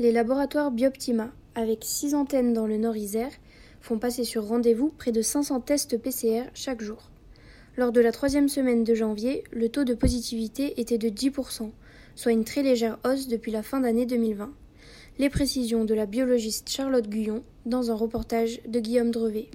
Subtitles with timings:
[0.00, 3.32] Les laboratoires Bioptima, avec 6 antennes dans le Nord-Isère,
[3.82, 7.10] font passer sur rendez-vous près de 500 tests PCR chaque jour.
[7.76, 11.70] Lors de la troisième semaine de janvier, le taux de positivité était de 10%,
[12.14, 14.50] soit une très légère hausse depuis la fin d'année 2020.
[15.18, 19.48] Les précisions de la biologiste Charlotte Guyon dans un reportage de Guillaume Drevet.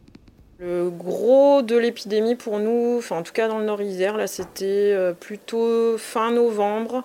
[0.59, 5.13] Le gros de l'épidémie pour nous, en tout cas dans le Nord-Isère, là c'était euh,
[5.13, 7.03] plutôt fin novembre.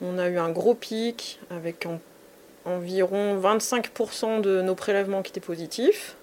[0.00, 1.84] On a eu un gros pic avec
[2.64, 6.16] environ 25% de nos prélèvements qui étaient positifs.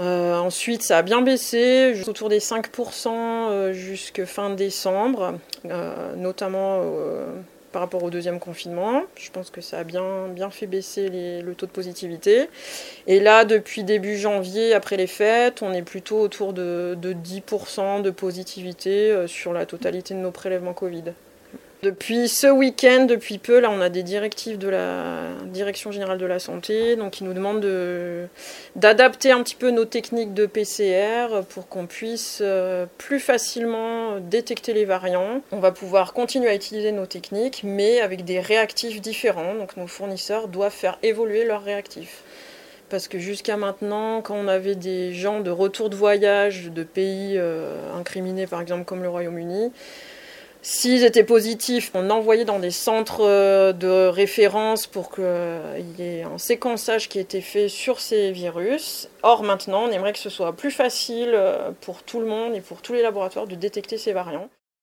[0.00, 6.82] Euh, ensuite, ça a bien baissé, autour des 5% euh, jusqu'à fin décembre, euh, notamment
[7.72, 9.02] par rapport au deuxième confinement.
[9.16, 12.48] Je pense que ça a bien, bien fait baisser le taux de positivité.
[13.06, 18.10] Et là, depuis début janvier, après les fêtes, on est plutôt autour de 10% de
[18.10, 21.12] positivité sur la totalité de nos prélèvements Covid.
[21.84, 26.26] Depuis ce week-end, depuis peu, là, on a des directives de la Direction générale de
[26.26, 27.64] la santé, donc ils nous demandent
[28.74, 34.72] d'adapter un petit peu nos techniques de PCR pour qu'on puisse euh, plus facilement détecter
[34.72, 35.40] les variants.
[35.52, 39.54] On va pouvoir continuer à utiliser nos techniques, mais avec des réactifs différents.
[39.54, 42.22] Donc nos fournisseurs doivent faire évoluer leurs réactifs.
[42.90, 47.34] Parce que jusqu'à maintenant, quand on avait des gens de retour de voyage de pays
[47.36, 49.70] euh, incriminés, par exemple comme le Royaume-Uni,
[50.60, 55.24] S'ils étaient positifs, on envoyait dans des centres euh, de référence pour qu'il
[55.98, 59.08] y ait un séquençage qui ait été fait sur ces virus.
[59.22, 62.60] Or maintenant, on aimerait que ce soit plus facile euh, pour tout le monde et
[62.60, 64.50] pour tous les laboratoires de détecter ces variants.